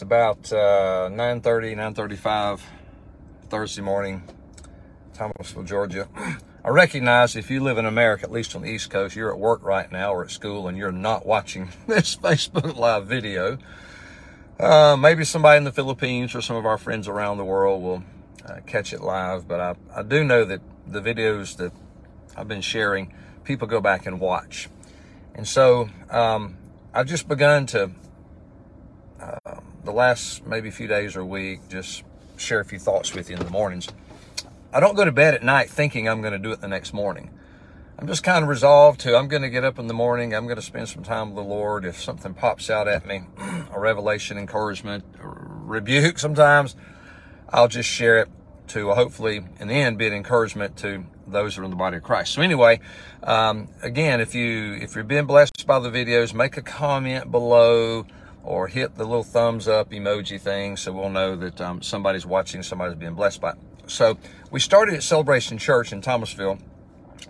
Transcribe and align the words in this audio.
It's 0.00 0.02
about 0.02 0.50
uh, 0.50 1.10
9.30, 1.12 1.76
9.35 1.94 2.62
Thursday 3.50 3.82
morning, 3.82 4.22
Thomasville, 5.12 5.64
Georgia. 5.64 6.08
I 6.64 6.70
recognize 6.70 7.36
if 7.36 7.50
you 7.50 7.62
live 7.62 7.76
in 7.76 7.84
America, 7.84 8.24
at 8.24 8.32
least 8.32 8.56
on 8.56 8.62
the 8.62 8.68
East 8.70 8.88
Coast, 8.88 9.14
you're 9.14 9.30
at 9.30 9.38
work 9.38 9.62
right 9.62 9.92
now 9.92 10.14
or 10.14 10.24
at 10.24 10.30
school 10.30 10.68
and 10.68 10.78
you're 10.78 10.90
not 10.90 11.26
watching 11.26 11.68
this 11.86 12.16
Facebook 12.16 12.78
Live 12.78 13.08
video. 13.08 13.58
Uh, 14.58 14.96
maybe 14.98 15.22
somebody 15.22 15.58
in 15.58 15.64
the 15.64 15.72
Philippines 15.72 16.34
or 16.34 16.40
some 16.40 16.56
of 16.56 16.64
our 16.64 16.78
friends 16.78 17.06
around 17.06 17.36
the 17.36 17.44
world 17.44 17.82
will 17.82 18.02
uh, 18.46 18.60
catch 18.66 18.94
it 18.94 19.02
live, 19.02 19.46
but 19.46 19.60
I, 19.60 19.74
I 19.94 20.02
do 20.02 20.24
know 20.24 20.46
that 20.46 20.62
the 20.86 21.02
videos 21.02 21.58
that 21.58 21.72
I've 22.34 22.48
been 22.48 22.62
sharing, 22.62 23.12
people 23.44 23.68
go 23.68 23.82
back 23.82 24.06
and 24.06 24.18
watch. 24.18 24.70
And 25.34 25.46
so 25.46 25.90
um, 26.08 26.56
I've 26.94 27.06
just 27.06 27.28
begun 27.28 27.66
to 27.66 27.90
the 29.84 29.92
last 29.92 30.46
maybe 30.46 30.70
few 30.70 30.86
days 30.86 31.16
or 31.16 31.24
week, 31.24 31.60
just 31.68 32.02
share 32.36 32.60
a 32.60 32.64
few 32.64 32.78
thoughts 32.78 33.14
with 33.14 33.30
you 33.30 33.36
in 33.36 33.44
the 33.44 33.50
mornings. 33.50 33.88
I 34.72 34.80
don't 34.80 34.94
go 34.94 35.04
to 35.04 35.12
bed 35.12 35.34
at 35.34 35.42
night 35.42 35.68
thinking 35.68 36.08
I'm 36.08 36.20
going 36.20 36.32
to 36.32 36.38
do 36.38 36.52
it 36.52 36.60
the 36.60 36.68
next 36.68 36.92
morning. 36.92 37.30
I'm 37.98 38.06
just 38.06 38.22
kind 38.22 38.42
of 38.42 38.48
resolved 38.48 39.00
to, 39.00 39.16
I'm 39.16 39.28
going 39.28 39.42
to 39.42 39.50
get 39.50 39.62
up 39.62 39.78
in 39.78 39.86
the 39.86 39.94
morning. 39.94 40.34
I'm 40.34 40.44
going 40.44 40.56
to 40.56 40.62
spend 40.62 40.88
some 40.88 41.02
time 41.02 41.34
with 41.34 41.36
the 41.36 41.48
Lord. 41.48 41.84
If 41.84 42.00
something 42.00 42.32
pops 42.32 42.70
out 42.70 42.88
at 42.88 43.04
me, 43.06 43.24
a 43.72 43.78
revelation, 43.78 44.38
encouragement, 44.38 45.04
rebuke 45.20 46.18
sometimes, 46.18 46.76
I'll 47.50 47.68
just 47.68 47.88
share 47.88 48.18
it 48.18 48.28
to 48.68 48.92
hopefully 48.92 49.44
in 49.58 49.68
the 49.68 49.74
end 49.74 49.98
be 49.98 50.06
an 50.06 50.14
encouragement 50.14 50.76
to 50.78 51.04
those 51.26 51.56
who 51.56 51.62
are 51.62 51.64
in 51.64 51.70
the 51.70 51.76
body 51.76 51.96
of 51.96 52.02
Christ. 52.02 52.32
So 52.32 52.42
anyway, 52.42 52.80
um, 53.22 53.68
again, 53.82 54.20
if 54.20 54.34
you, 54.34 54.74
if 54.74 54.94
you're 54.94 55.04
being 55.04 55.26
blessed 55.26 55.66
by 55.66 55.78
the 55.78 55.90
videos, 55.90 56.32
make 56.32 56.56
a 56.56 56.62
comment 56.62 57.30
below 57.30 58.06
or 58.42 58.68
hit 58.68 58.96
the 58.96 59.04
little 59.04 59.24
thumbs 59.24 59.68
up 59.68 59.90
emoji 59.90 60.40
thing 60.40 60.76
so 60.76 60.92
we'll 60.92 61.10
know 61.10 61.36
that 61.36 61.60
um, 61.60 61.82
somebody's 61.82 62.26
watching, 62.26 62.62
somebody's 62.62 62.96
being 62.96 63.14
blessed 63.14 63.40
by 63.40 63.50
it. 63.50 63.58
So 63.86 64.18
we 64.50 64.60
started 64.60 64.94
at 64.94 65.02
Celebration 65.02 65.58
Church 65.58 65.92
in 65.92 66.00
Thomasville 66.00 66.58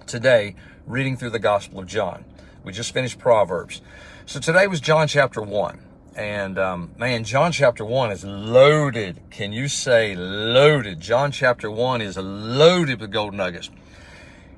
today 0.06 0.54
reading 0.86 1.16
through 1.16 1.30
the 1.30 1.38
Gospel 1.38 1.80
of 1.80 1.86
John. 1.86 2.24
We 2.62 2.72
just 2.72 2.92
finished 2.92 3.18
Proverbs. 3.18 3.80
So 4.26 4.38
today 4.40 4.66
was 4.66 4.80
John 4.80 5.08
chapter 5.08 5.40
1. 5.40 5.80
And 6.16 6.58
um, 6.58 6.90
man, 6.98 7.24
John 7.24 7.52
chapter 7.52 7.84
1 7.84 8.10
is 8.10 8.24
loaded. 8.24 9.20
Can 9.30 9.52
you 9.52 9.68
say 9.68 10.14
loaded? 10.14 11.00
John 11.00 11.32
chapter 11.32 11.70
1 11.70 12.00
is 12.02 12.16
loaded 12.18 13.00
with 13.00 13.10
gold 13.10 13.32
nuggets. 13.34 13.70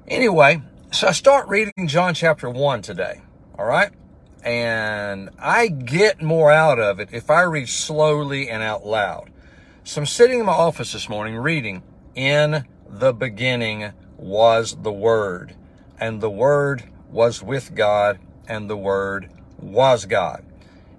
Anyway, 0.09 0.63
so 0.91 1.09
I 1.09 1.13
start 1.13 1.49
reading 1.49 1.87
John 1.87 2.15
chapter 2.15 2.51
1 2.51 2.83
today. 2.83 3.21
All 3.59 3.67
right 3.67 3.93
and 4.43 5.31
I 5.39 5.69
get 5.69 6.23
more 6.23 6.51
out 6.51 6.79
of 6.79 6.99
it 6.99 7.11
if 7.13 7.31
I 7.31 7.43
read 7.43 7.69
slowly 7.69 8.49
and 8.49 8.63
out 8.63 8.85
loud. 8.85 9.31
So 9.85 10.01
I'm 10.01 10.07
sitting 10.07 10.41
in 10.41 10.47
my 10.47 10.53
office 10.53 10.93
this 10.93 11.09
morning 11.09 11.37
reading, 11.37 11.83
In 12.15 12.65
the 12.89 13.13
beginning 13.13 13.93
was 14.17 14.77
the 14.83 14.93
Word, 14.93 15.55
and 15.99 16.21
the 16.21 16.31
Word 16.31 16.85
was 17.11 17.43
with 17.43 17.75
God, 17.75 18.19
and 18.49 18.69
the 18.69 18.77
Word 18.77 19.31
was 19.59 20.07
God. 20.07 20.45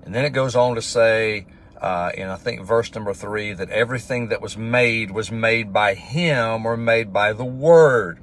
And 0.03 0.13
then 0.13 0.25
it 0.25 0.31
goes 0.31 0.55
on 0.55 0.75
to 0.75 0.81
say, 0.81 1.45
uh, 1.81 2.11
in 2.15 2.29
I 2.29 2.35
think 2.35 2.61
verse 2.61 2.93
number 2.93 3.13
three, 3.13 3.53
that 3.53 3.69
everything 3.69 4.29
that 4.29 4.41
was 4.41 4.57
made 4.57 5.11
was 5.11 5.31
made 5.31 5.73
by 5.73 5.95
Him 5.95 6.65
or 6.65 6.77
made 6.77 7.11
by 7.11 7.33
the 7.33 7.45
Word. 7.45 8.19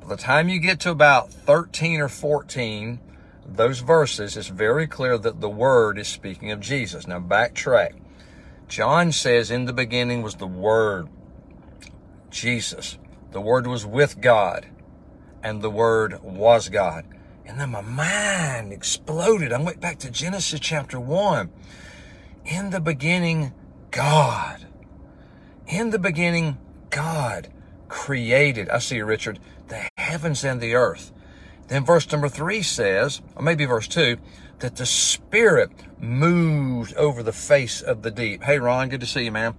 By 0.00 0.08
the 0.08 0.16
time 0.16 0.48
you 0.48 0.58
get 0.58 0.80
to 0.80 0.90
about 0.90 1.32
13 1.32 2.00
or 2.00 2.08
14, 2.08 2.98
those 3.46 3.80
verses, 3.80 4.36
it's 4.36 4.48
very 4.48 4.86
clear 4.86 5.18
that 5.18 5.40
the 5.40 5.48
Word 5.48 5.98
is 5.98 6.08
speaking 6.08 6.50
of 6.50 6.60
Jesus. 6.60 7.06
Now, 7.06 7.20
backtrack. 7.20 7.94
John 8.68 9.12
says, 9.12 9.50
In 9.50 9.66
the 9.66 9.72
beginning 9.72 10.22
was 10.22 10.36
the 10.36 10.46
Word, 10.46 11.08
Jesus. 12.30 12.98
The 13.32 13.40
Word 13.40 13.66
was 13.66 13.84
with 13.84 14.20
God, 14.20 14.66
and 15.42 15.60
the 15.60 15.70
Word 15.70 16.22
was 16.22 16.68
God. 16.68 17.04
And 17.44 17.58
then 17.58 17.70
my 17.70 17.80
mind 17.80 18.72
exploded. 18.72 19.52
I 19.52 19.60
went 19.60 19.80
back 19.80 19.98
to 20.00 20.10
Genesis 20.10 20.60
chapter 20.60 21.00
1. 21.00 21.50
In 22.44 22.70
the 22.70 22.80
beginning, 22.80 23.52
God. 23.90 24.66
In 25.66 25.90
the 25.90 25.98
beginning, 25.98 26.58
God 26.90 27.48
created, 27.88 28.68
I 28.68 28.78
see 28.78 28.96
you, 28.96 29.04
Richard, 29.04 29.38
the 29.68 29.88
heavens 29.96 30.44
and 30.44 30.60
the 30.60 30.74
earth. 30.74 31.12
Then 31.72 31.86
verse 31.86 32.12
number 32.12 32.28
three 32.28 32.60
says, 32.60 33.22
or 33.34 33.42
maybe 33.42 33.64
verse 33.64 33.88
two, 33.88 34.18
that 34.58 34.76
the 34.76 34.84
Spirit 34.84 35.70
moved 35.98 36.94
over 36.96 37.22
the 37.22 37.32
face 37.32 37.80
of 37.80 38.02
the 38.02 38.10
deep. 38.10 38.42
Hey, 38.42 38.58
Ron, 38.58 38.90
good 38.90 39.00
to 39.00 39.06
see 39.06 39.24
you, 39.24 39.32
man. 39.32 39.54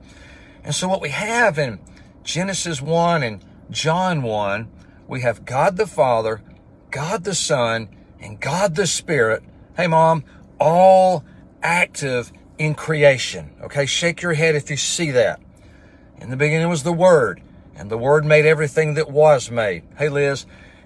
And 0.63 0.75
so 0.75 0.87
what 0.87 1.01
we 1.01 1.09
have 1.09 1.57
in 1.57 1.79
Genesis 2.23 2.83
1 2.83 3.23
and 3.23 3.43
John 3.71 4.21
1, 4.21 4.69
we 5.07 5.21
have 5.21 5.43
God 5.43 5.75
the 5.75 5.87
Father, 5.87 6.43
God 6.91 7.23
the 7.23 7.33
Son, 7.33 7.89
and 8.19 8.39
God 8.39 8.75
the 8.75 8.85
Spirit. 8.85 9.41
Hey, 9.75 9.87
Mom, 9.87 10.23
all 10.59 11.25
active 11.63 12.31
in 12.59 12.75
creation. 12.75 13.55
Okay, 13.63 13.87
shake 13.87 14.21
your 14.21 14.33
head 14.33 14.53
if 14.53 14.69
you 14.69 14.77
see 14.77 15.09
that. 15.09 15.41
In 16.19 16.29
the 16.29 16.37
beginning 16.37 16.69
was 16.69 16.83
the 16.83 16.93
Word, 16.93 17.41
and 17.75 17.89
the 17.89 17.97
Word 17.97 18.23
made 18.23 18.45
everything 18.45 18.93
that 18.93 19.09
was 19.09 19.49
made. 19.49 19.81
Hey, 19.97 20.09
Liz. 20.09 20.45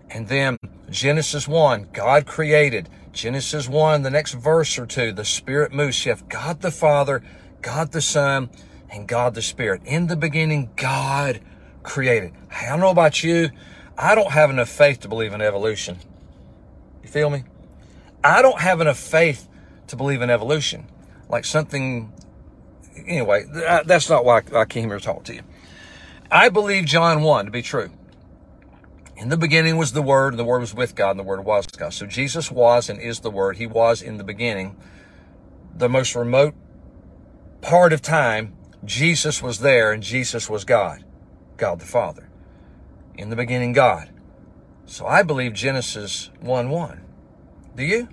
And 0.10 0.30
then 0.30 0.58
Genesis 0.90 1.48
1, 1.48 1.90
God 1.92 2.26
created. 2.26 2.90
Genesis 3.12 3.68
1, 3.68 4.04
the 4.04 4.10
next 4.10 4.34
verse 4.34 4.78
or 4.78 4.86
two, 4.86 5.12
the 5.12 5.26
Spirit 5.26 5.74
moves. 5.74 6.06
You 6.06 6.12
have 6.12 6.30
God 6.30 6.62
the 6.62 6.72
Father, 6.72 7.24
God 7.62 7.92
the 7.92 8.02
Son, 8.02 8.50
and 8.90 9.08
God 9.08 9.34
the 9.34 9.42
Spirit. 9.42 9.82
In 9.86 10.08
the 10.08 10.16
beginning, 10.16 10.70
God 10.76 11.42
created. 11.84 12.34
I 12.52 12.70
don't 12.70 12.80
know 12.80 12.90
about 12.90 13.24
you. 13.24 13.50
I 13.98 14.16
don't 14.16 14.32
have 14.32 14.50
enough 14.50 14.70
faith 14.70 15.02
to 15.02 15.08
believe 15.08 15.34
in 15.34 15.42
evolution. 15.42 15.98
You 17.04 17.10
feel 17.10 17.30
me? 17.30 17.44
I 18.24 18.42
don't 18.42 18.62
have 18.62 18.80
enough 18.80 19.00
faith 19.00 19.48
to 19.88 19.96
believe 19.96 20.22
in 20.22 20.30
evolution. 20.30 20.86
Like 21.28 21.44
something, 21.44 22.14
anyway, 23.06 23.46
uh, 23.68 23.84
that's 23.84 24.10
not 24.10 24.24
why 24.24 24.42
I 24.56 24.66
came 24.66 24.90
here 24.90 25.00
to 25.00 25.04
talk 25.04 25.24
to 25.26 25.34
you. 25.34 25.42
I 26.32 26.50
believe 26.50 26.86
John 26.86 27.24
1 27.24 27.46
to 27.46 27.52
be 27.52 27.62
true. 27.62 27.90
In 29.18 29.30
the 29.30 29.38
beginning 29.38 29.78
was 29.78 29.94
the 29.94 30.04
Word, 30.04 30.34
and 30.34 30.40
the 30.40 30.44
Word 30.44 30.60
was 30.60 30.76
with 30.76 30.94
God, 30.94 31.12
and 31.12 31.20
the 31.20 31.24
Word 31.24 31.44
was 31.44 31.66
God. 31.66 31.92
So 31.92 32.06
Jesus 32.06 32.52
was 32.52 32.88
and 32.88 33.02
is 33.02 33.22
the 33.22 33.32
Word. 33.32 33.58
He 33.58 33.66
was 33.66 34.04
in 34.04 34.18
the 34.18 34.24
beginning. 34.24 34.78
The 35.76 35.90
most 35.90 36.16
remote 36.16 36.54
part 37.62 37.94
of 37.94 38.04
time, 38.04 38.56
Jesus 38.86 39.42
was 39.42 39.60
there, 39.60 39.92
and 39.92 40.04
Jesus 40.04 40.48
was 40.48 40.64
God, 40.64 41.04
God 41.58 41.80
the 41.80 41.86
Father. 41.86 42.30
In 43.16 43.32
the 43.32 43.36
beginning, 43.36 43.74
God. 43.74 44.12
So 44.86 45.08
I 45.08 45.24
believe 45.24 45.54
Genesis 45.54 46.30
1 46.40 46.70
1. 46.70 47.02
Do 47.76 47.84
you? 47.84 48.10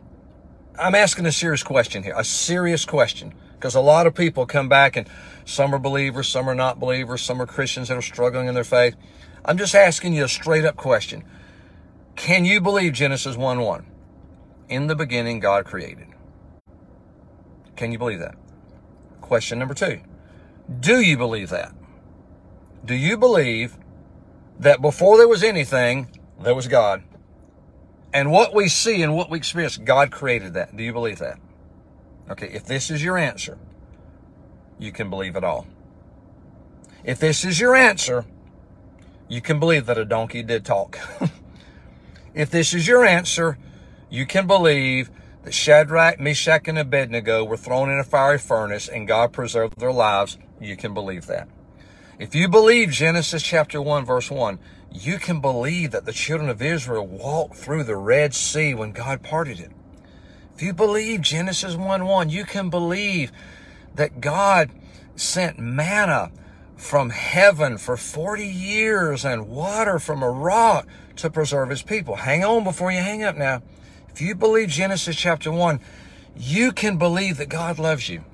I'm 0.79 0.95
asking 0.95 1.27
a 1.27 1.33
serious 1.33 1.63
question 1.63 2.03
here, 2.03 2.15
a 2.17 2.25
serious 2.25 2.87
question, 2.87 3.35
because 3.53 3.75
a 3.75 3.81
lot 3.81 4.07
of 4.07 4.15
people 4.15 4.47
come 4.47 4.71
back 4.71 4.97
and 4.97 5.07
some 5.45 5.75
are 5.75 5.79
believers, 5.79 6.29
some 6.29 6.49
are 6.49 6.55
not 6.55 6.81
believers, 6.81 7.21
some 7.21 7.43
are 7.43 7.47
Christians 7.47 7.89
that 7.89 7.99
are 7.99 8.03
struggling 8.03 8.49
in 8.49 8.55
their 8.55 8.65
faith. 8.65 8.97
I'm 9.45 9.59
just 9.59 9.75
asking 9.75 10.15
you 10.15 10.25
a 10.25 10.29
straight 10.29 10.65
up 10.65 10.77
question. 10.77 11.23
Can 12.17 12.45
you 12.45 12.61
believe 12.61 12.95
Genesis 12.95 13.37
1 13.37 13.61
1? 13.61 13.87
In 14.71 14.87
the 14.87 14.97
beginning, 14.97 15.41
God 15.41 15.67
created. 15.67 16.09
Can 17.77 17.93
you 17.93 17.99
believe 17.99 18.21
that? 18.21 18.37
Question 19.21 19.59
number 19.59 19.75
two 19.75 20.01
Do 20.81 21.01
you 21.01 21.19
believe 21.19 21.51
that? 21.51 21.75
Do 22.85 22.95
you 22.95 23.19
believe 23.19 23.77
that 24.59 24.81
before 24.81 25.19
there 25.19 25.29
was 25.29 25.43
anything, 25.43 26.09
there 26.41 26.55
was 26.55 26.69
God? 26.69 27.03
And 28.13 28.31
what 28.31 28.55
we 28.55 28.69
see 28.69 29.03
and 29.03 29.15
what 29.15 29.29
we 29.29 29.37
experience, 29.39 29.77
God 29.77 30.11
created 30.11 30.55
that. 30.55 30.77
Do 30.77 30.85
you 30.85 30.93
believe 30.93 31.19
that? 31.19 31.39
Okay, 32.31 32.49
if 32.49 32.65
this 32.65 32.91
is 32.91 33.03
your 33.03 33.19
answer, 33.19 33.59
you 34.79 34.93
can 34.93 35.11
believe 35.11 35.37
it 35.37 35.45
all. 35.45 35.67
If 37.03 37.19
this 37.19 37.45
is 37.45 37.61
your 37.61 37.75
answer, 37.75 38.25
you 39.35 39.41
can 39.41 39.59
believe 39.59 39.87
that 39.87 39.99
a 39.99 40.05
donkey 40.05 40.45
did 40.45 40.65
talk. 40.65 40.97
if 42.35 42.51
this 42.51 42.73
is 42.73 42.87
your 42.87 43.05
answer, 43.05 43.59
you 44.09 44.27
can 44.27 44.47
believe 44.47 45.11
that 45.43 45.53
Shadrach, 45.53 46.21
Meshach, 46.21 46.69
and 46.69 46.79
Abednego 46.79 47.43
were 47.43 47.57
thrown 47.57 47.91
in 47.91 47.99
a 47.99 48.05
fiery 48.05 48.39
furnace 48.39 48.87
and 48.87 49.09
God 49.09 49.33
preserved 49.33 49.81
their 49.81 49.93
lives, 49.93 50.39
you 50.61 50.77
can 50.77 50.95
believe 50.95 51.27
that. 51.27 51.49
If 52.17 52.37
you 52.37 52.49
believe 52.49 52.91
Genesis 52.91 53.43
chapter 53.43 53.83
1, 53.83 54.05
verse 54.05 54.31
1, 54.31 54.61
you 54.93 55.19
can 55.19 55.41
believe 55.41 55.91
that 55.91 56.05
the 56.05 56.13
children 56.13 56.49
of 56.49 56.63
Israel 56.63 57.05
walked 57.05 57.57
through 57.57 57.83
the 57.83 57.97
Red 57.97 58.35
Sea 58.35 58.73
when 58.73 58.93
God 58.93 59.25
parted 59.25 59.59
it. 59.59 59.73
If 60.55 60.63
you 60.63 60.73
believe 60.73 61.23
Genesis 61.23 61.75
1 61.75 62.07
1, 62.07 62.31
you 62.31 62.45
can 62.45 62.71
believe 62.71 63.33
that 63.97 64.21
God 64.21 64.71
sent 65.17 65.59
manna 65.59 66.31
from 66.77 67.11
heaven 67.11 67.79
for 67.79 67.97
40 67.97 68.47
years 68.47 69.25
and 69.25 69.49
water 69.49 69.99
from 69.99 70.23
a 70.23 70.31
rock 70.31 70.87
to 71.17 71.31
preserve 71.31 71.71
his 71.71 71.83
people. 71.83 72.17
Hang 72.17 72.45
on 72.45 72.65
before 72.65 72.91
you 72.91 72.99
hang 72.99 73.23
up 73.23 73.37
now. 73.37 73.63
If 74.11 74.21
you 74.21 74.35
believe 74.35 74.69
Genesis 74.69 75.17
chapter 75.17 75.51
1, 75.51 75.81
you 76.37 76.73
can 76.73 76.99
believe 76.99 77.37
that 77.39 77.49
God 77.49 77.79
loves 77.79 78.09
you. 78.09 78.25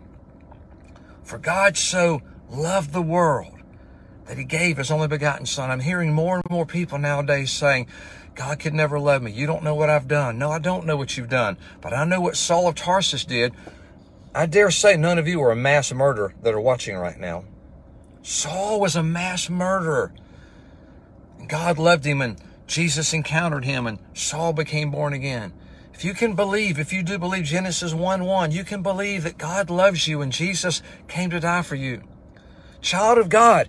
For 1.23 1.39
God 1.39 1.77
so 1.77 2.23
loved 2.51 2.93
the 2.93 3.03
world 3.03 3.55
that 4.27 4.39
he 4.39 4.45
gave 4.45 4.77
his 4.77 4.91
only 4.91 5.09
begotten 5.09 5.47
son. 5.47 5.71
I'm 5.71 5.81
hearing 5.81 6.13
more 6.13 6.37
and 6.37 6.51
more 6.51 6.67
people 6.67 6.99
nowadays 6.99 7.51
saying, 7.51 7.89
God 8.35 8.59
could 8.59 8.75
never 8.75 8.99
love 8.99 9.23
me. 9.23 9.33
You 9.33 9.47
don't 9.47 9.65
know 9.65 9.75
what 9.75 9.91
I've 9.91 10.09
done. 10.09 10.39
No, 10.39 10.51
I 10.51 10.59
don't 10.59 10.87
know 10.87 10.97
what 10.97 11.17
you've 11.17 11.29
done, 11.29 11.59
but 11.81 11.93
I 11.93 12.05
know 12.05 12.21
what 12.21 12.37
Saul 12.37 12.69
of 12.69 12.75
Tarsus 12.75 13.25
did. 13.25 13.53
I 14.35 14.47
dare 14.47 14.71
say 14.71 14.97
none 14.97 15.19
of 15.19 15.27
you 15.27 15.43
are 15.43 15.51
a 15.51 15.57
mass 15.57 15.93
murderer 15.93 16.35
that 16.43 16.55
are 16.55 16.61
watching 16.61 16.97
right 16.97 17.19
now. 17.19 17.45
Saul 18.23 18.81
was 18.81 18.97
a 18.97 19.03
mass 19.03 19.49
murderer. 19.49 20.13
God 21.49 21.79
loved 21.79 22.05
him 22.05 22.21
and 22.21 22.41
Jesus 22.67 23.13
encountered 23.13 23.65
him 23.65 23.87
and 23.87 23.99
Saul 24.15 24.53
became 24.53 24.91
born 24.91 25.13
again. 25.13 25.53
If 25.93 26.05
you 26.05 26.15
can 26.15 26.35
believe, 26.35 26.79
if 26.79 26.93
you 26.93 27.03
do 27.03 27.19
believe 27.19 27.45
Genesis 27.45 27.93
1 27.93 28.25
1, 28.25 28.53
you 28.53 28.65
can 28.65 28.83
believe 28.83 29.25
that 29.25 29.37
God 29.37 29.69
loves 29.69 30.07
you 30.07 30.23
and 30.23 30.33
Jesus 30.33 30.83
came 31.09 31.31
to 31.31 31.41
die 31.41 31.63
for 31.63 31.75
you. 31.75 32.03
Child 32.81 33.19
of 33.19 33.29
God, 33.29 33.69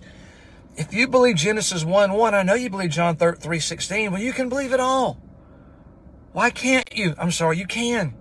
if 0.76 0.94
you 0.94 1.08
believe 1.08 1.36
Genesis 1.36 1.84
1 1.84 2.12
1, 2.12 2.34
I 2.34 2.42
know 2.42 2.54
you 2.54 2.70
believe 2.70 2.90
John 2.90 3.16
3 3.16 3.58
16, 3.58 4.12
well, 4.12 4.22
you 4.22 4.32
can 4.32 4.48
believe 4.48 4.72
it 4.72 4.80
all. 4.80 5.20
Why 6.32 6.50
can't 6.50 6.96
you? 6.96 7.14
I'm 7.18 7.30
sorry, 7.30 7.58
you 7.58 7.66
can. 7.66 8.14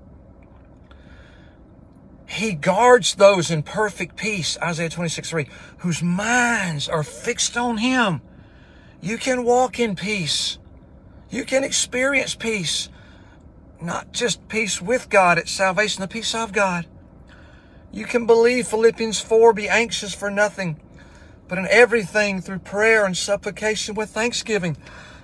He 2.31 2.54
guards 2.54 3.16
those 3.16 3.51
in 3.51 3.62
perfect 3.62 4.16
peace, 4.16 4.57
Isaiah 4.63 4.89
26 4.89 5.30
3, 5.30 5.48
whose 5.80 6.01
minds 6.01 6.88
are 6.88 7.04
fixed 7.04 7.57
on 7.57 7.78
Him. 7.78 8.22
You 9.01 9.18
can 9.18 9.44
walk 9.44 9.81
in 9.81 9.98
peace. 9.98 10.57
You 11.30 11.44
can 11.44 11.66
experience 11.66 12.33
peace. 12.33 12.88
Not 13.81 14.13
just 14.13 14.48
peace 14.48 14.81
with 14.81 15.10
God, 15.10 15.39
it's 15.39 15.51
salvation, 15.51 16.01
the 16.01 16.07
peace 16.07 16.33
of 16.33 16.54
God. 16.54 16.86
You 17.92 18.06
can 18.06 18.25
believe 18.25 18.66
Philippians 18.66 19.19
4, 19.19 19.51
be 19.51 19.68
anxious 19.68 20.16
for 20.16 20.31
nothing, 20.31 20.80
but 21.50 21.57
in 21.57 21.68
everything 21.69 22.39
through 22.39 22.60
prayer 22.60 23.06
and 23.06 23.18
supplication 23.18 23.94
with 23.94 24.10
thanksgiving. 24.10 24.77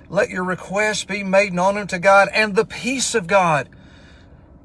Let 0.09 0.29
your 0.29 0.43
requests 0.43 1.05
be 1.05 1.23
made 1.23 1.53
known 1.53 1.77
unto 1.77 1.99
God, 1.99 2.27
and 2.33 2.53
the 2.53 2.65
peace 2.65 3.15
of 3.15 3.27
God 3.27 3.69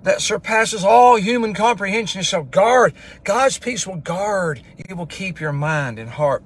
that 0.02 0.20
surpasses 0.20 0.84
all 0.84 1.16
human 1.16 1.54
comprehension 1.54 2.22
shall 2.22 2.42
guard. 2.42 2.94
God's 3.24 3.58
peace 3.58 3.86
will 3.86 3.96
guard. 3.96 4.62
It 4.78 4.96
will 4.96 5.06
keep 5.06 5.40
your 5.40 5.52
mind 5.52 5.98
and 5.98 6.10
heart 6.10 6.42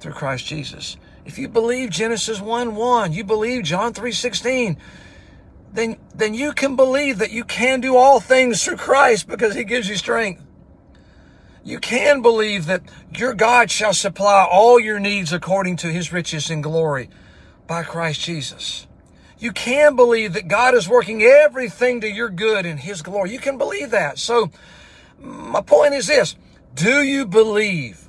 through 0.00 0.12
Christ 0.12 0.46
Jesus. 0.46 0.96
If 1.24 1.38
you 1.38 1.48
believe 1.48 1.90
Genesis 1.90 2.40
1 2.40 2.74
1, 2.74 3.12
you 3.12 3.24
believe 3.24 3.62
John 3.62 3.92
3 3.92 4.10
16, 4.10 4.76
then, 5.72 5.96
then 6.14 6.34
you 6.34 6.52
can 6.52 6.76
believe 6.76 7.18
that 7.18 7.30
you 7.30 7.44
can 7.44 7.80
do 7.80 7.96
all 7.96 8.20
things 8.20 8.64
through 8.64 8.76
Christ 8.76 9.28
because 9.28 9.54
he 9.54 9.64
gives 9.64 9.88
you 9.88 9.96
strength. 9.96 10.42
You 11.64 11.78
can 11.78 12.22
believe 12.22 12.66
that 12.66 12.82
your 13.16 13.34
God 13.34 13.70
shall 13.70 13.94
supply 13.94 14.46
all 14.50 14.80
your 14.80 14.98
needs 14.98 15.32
according 15.32 15.76
to 15.76 15.92
his 15.92 16.12
riches 16.12 16.50
and 16.50 16.62
glory 16.62 17.08
by 17.68 17.84
Christ 17.84 18.20
Jesus. 18.22 18.88
You 19.42 19.50
can 19.50 19.96
believe 19.96 20.34
that 20.34 20.46
God 20.46 20.72
is 20.72 20.88
working 20.88 21.24
everything 21.24 22.00
to 22.02 22.08
your 22.08 22.30
good 22.30 22.64
in 22.64 22.76
his 22.76 23.02
glory. 23.02 23.32
You 23.32 23.40
can 23.40 23.58
believe 23.58 23.90
that. 23.90 24.20
So 24.20 24.52
my 25.18 25.60
point 25.60 25.94
is 25.94 26.06
this. 26.06 26.36
Do 26.76 27.02
you 27.02 27.26
believe 27.26 28.06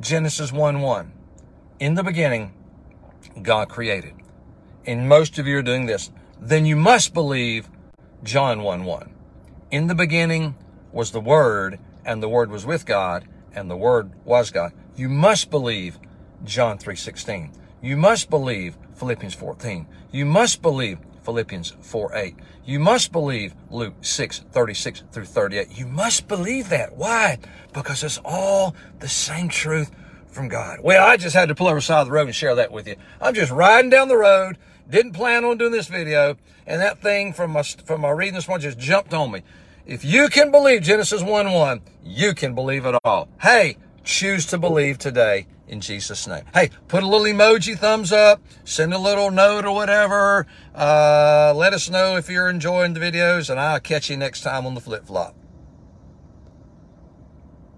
Genesis 0.00 0.52
1 0.52 0.80
1? 0.80 1.12
In 1.80 1.96
the 1.96 2.02
beginning, 2.02 2.54
God 3.42 3.68
created. 3.68 4.14
And 4.86 5.06
most 5.06 5.38
of 5.38 5.46
you 5.46 5.58
are 5.58 5.62
doing 5.62 5.84
this. 5.84 6.10
Then 6.40 6.64
you 6.64 6.76
must 6.76 7.12
believe 7.12 7.68
John 8.22 8.62
1 8.62 8.84
1. 8.84 9.14
In 9.70 9.88
the 9.88 9.94
beginning 9.94 10.54
was 10.92 11.10
the 11.10 11.20
Word, 11.20 11.78
and 12.06 12.22
the 12.22 12.28
Word 12.30 12.50
was 12.50 12.64
with 12.64 12.86
God, 12.86 13.28
and 13.52 13.70
the 13.70 13.76
Word 13.76 14.12
was 14.24 14.50
God. 14.50 14.72
You 14.96 15.10
must 15.10 15.50
believe 15.50 15.98
John 16.42 16.78
3 16.78 16.96
16. 16.96 17.52
You 17.84 17.98
must 17.98 18.30
believe 18.30 18.78
Philippians 18.94 19.34
14. 19.34 19.86
You 20.10 20.24
must 20.24 20.62
believe 20.62 21.00
Philippians 21.22 21.74
4 21.82 22.16
8. 22.16 22.36
You 22.64 22.80
must 22.80 23.12
believe 23.12 23.54
Luke 23.70 23.92
6 24.00 24.38
36 24.50 25.02
through 25.12 25.26
38. 25.26 25.68
You 25.78 25.86
must 25.86 26.26
believe 26.26 26.70
that. 26.70 26.96
Why? 26.96 27.38
Because 27.74 28.02
it's 28.02 28.18
all 28.24 28.74
the 29.00 29.08
same 29.08 29.50
truth 29.50 29.90
from 30.28 30.48
God. 30.48 30.78
Well, 30.82 31.06
I 31.06 31.18
just 31.18 31.36
had 31.36 31.50
to 31.50 31.54
pull 31.54 31.66
over 31.66 31.76
the 31.76 31.82
side 31.82 32.00
of 32.00 32.06
the 32.06 32.12
road 32.14 32.24
and 32.24 32.34
share 32.34 32.54
that 32.54 32.72
with 32.72 32.88
you. 32.88 32.96
I'm 33.20 33.34
just 33.34 33.52
riding 33.52 33.90
down 33.90 34.08
the 34.08 34.16
road, 34.16 34.56
didn't 34.88 35.12
plan 35.12 35.44
on 35.44 35.58
doing 35.58 35.72
this 35.72 35.88
video, 35.88 36.38
and 36.66 36.80
that 36.80 37.02
thing 37.02 37.34
from 37.34 37.50
my, 37.50 37.62
from 37.62 38.00
my 38.00 38.12
reading 38.12 38.32
this 38.32 38.48
morning 38.48 38.62
just 38.62 38.78
jumped 38.78 39.12
on 39.12 39.30
me. 39.30 39.42
If 39.84 40.06
you 40.06 40.30
can 40.30 40.50
believe 40.50 40.80
Genesis 40.80 41.22
1 41.22 41.52
1, 41.52 41.82
you 42.02 42.32
can 42.32 42.54
believe 42.54 42.86
it 42.86 42.94
all. 43.04 43.28
Hey, 43.42 43.76
choose 44.04 44.46
to 44.46 44.56
believe 44.56 44.96
today 44.96 45.48
in 45.68 45.80
Jesus' 45.80 46.26
name. 46.26 46.44
Hey, 46.52 46.70
put 46.88 47.02
a 47.02 47.06
little 47.06 47.26
emoji 47.26 47.78
thumbs 47.78 48.12
up, 48.12 48.42
send 48.64 48.92
a 48.94 48.98
little 48.98 49.30
note 49.30 49.64
or 49.64 49.74
whatever. 49.74 50.46
Uh, 50.74 51.52
let 51.54 51.72
us 51.72 51.88
know 51.90 52.16
if 52.16 52.28
you're 52.28 52.48
enjoying 52.48 52.94
the 52.94 53.00
videos, 53.00 53.50
and 53.50 53.58
I'll 53.58 53.80
catch 53.80 54.10
you 54.10 54.16
next 54.16 54.42
time 54.42 54.66
on 54.66 54.74
the 54.74 54.80
flip 54.80 55.06
flop. 55.06 55.34